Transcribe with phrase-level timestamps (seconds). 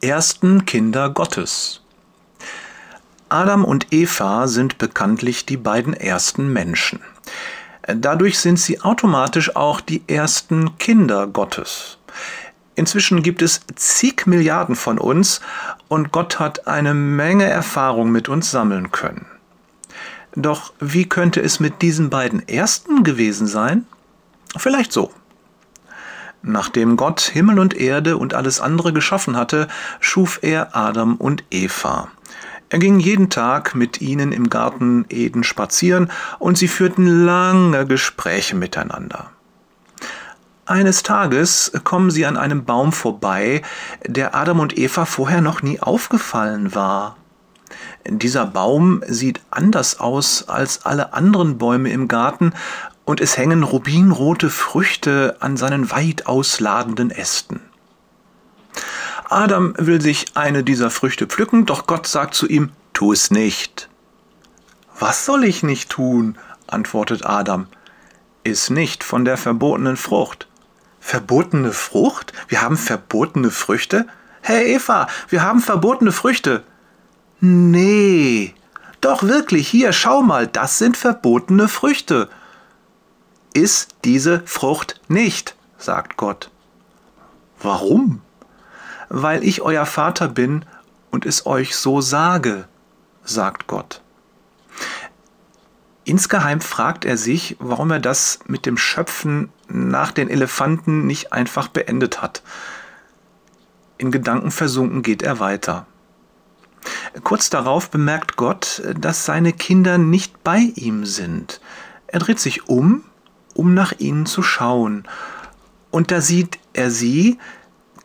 [0.00, 1.80] ersten Kinder Gottes.
[3.28, 7.00] Adam und Eva sind bekanntlich die beiden ersten Menschen.
[7.86, 11.98] Dadurch sind sie automatisch auch die ersten Kinder Gottes.
[12.74, 15.40] Inzwischen gibt es zig Milliarden von uns
[15.88, 19.26] und Gott hat eine Menge Erfahrung mit uns sammeln können.
[20.34, 23.86] Doch wie könnte es mit diesen beiden ersten gewesen sein?
[24.58, 25.10] Vielleicht so.
[26.48, 29.66] Nachdem Gott Himmel und Erde und alles andere geschaffen hatte,
[29.98, 32.06] schuf er Adam und Eva.
[32.68, 38.54] Er ging jeden Tag mit ihnen im Garten Eden spazieren und sie führten lange Gespräche
[38.54, 39.30] miteinander.
[40.66, 43.62] Eines Tages kommen sie an einem Baum vorbei,
[44.06, 47.16] der Adam und Eva vorher noch nie aufgefallen war.
[48.06, 52.52] Dieser Baum sieht anders aus als alle anderen Bäume im Garten
[53.06, 57.60] und es hängen rubinrote Früchte an seinen weit ausladenden Ästen.
[59.30, 63.88] Adam will sich eine dieser Früchte pflücken, doch Gott sagt zu ihm, tu es nicht.
[64.98, 66.36] Was soll ich nicht tun?
[66.66, 67.68] antwortet Adam.
[68.42, 70.48] Iss nicht von der verbotenen Frucht.
[71.00, 72.32] Verbotene Frucht?
[72.48, 74.06] Wir haben verbotene Früchte?
[74.42, 76.64] Hey Eva, wir haben verbotene Früchte.
[77.40, 78.54] Nee.
[79.00, 82.28] Doch wirklich, hier, schau mal, das sind verbotene Früchte
[83.56, 86.50] iss diese Frucht nicht, sagt Gott.
[87.60, 88.20] Warum?
[89.08, 90.64] Weil ich euer Vater bin
[91.10, 92.68] und es euch so sage,
[93.24, 94.02] sagt Gott.
[96.04, 101.68] Insgeheim fragt er sich, warum er das mit dem Schöpfen nach den Elefanten nicht einfach
[101.68, 102.42] beendet hat.
[103.98, 105.86] In Gedanken versunken geht er weiter.
[107.24, 111.60] Kurz darauf bemerkt Gott, dass seine Kinder nicht bei ihm sind.
[112.06, 113.02] Er dreht sich um
[113.56, 115.04] um nach ihnen zu schauen.
[115.90, 117.38] Und da sieht er sie,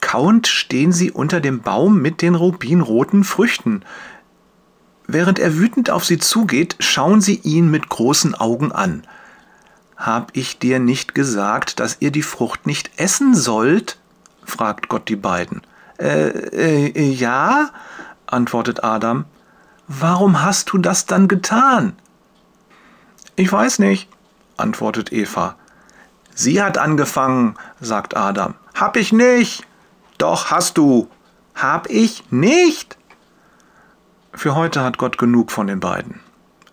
[0.00, 3.82] kauend stehen sie unter dem Baum mit den rubinroten Früchten.
[5.06, 9.02] Während er wütend auf sie zugeht, schauen sie ihn mit großen Augen an.
[9.96, 13.98] Hab ich dir nicht gesagt, dass ihr die Frucht nicht essen sollt?
[14.44, 15.62] fragt Gott die beiden.
[15.98, 17.70] Äh, äh, ja,
[18.26, 19.26] antwortet Adam.
[19.88, 21.94] Warum hast du das dann getan?
[23.36, 24.08] Ich weiß nicht,
[24.60, 25.56] antwortet Eva.
[26.34, 28.54] Sie hat angefangen, sagt Adam.
[28.74, 29.66] Hab ich nicht.
[30.18, 31.08] Doch hast du.
[31.54, 32.96] Hab ich nicht.
[34.32, 36.20] Für heute hat Gott genug von den beiden.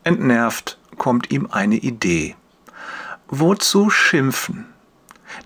[0.03, 2.35] Entnervt kommt ihm eine Idee.
[3.27, 4.65] Wozu schimpfen?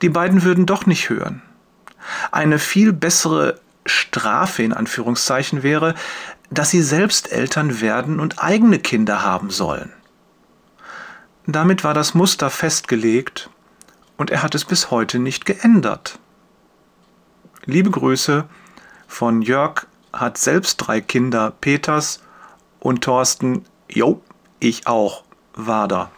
[0.01, 1.41] Die beiden würden doch nicht hören.
[2.31, 5.95] Eine viel bessere Strafe in Anführungszeichen wäre,
[6.51, 9.91] dass sie selbst Eltern werden und eigene Kinder haben sollen.
[11.47, 13.49] Damit war das Muster festgelegt
[14.17, 16.19] und er hat es bis heute nicht geändert.
[17.65, 18.45] Liebe Grüße
[19.07, 22.21] von Jörg hat selbst drei Kinder, Peters
[22.79, 24.21] und Thorsten, jo,
[24.59, 26.11] ich auch, Wader.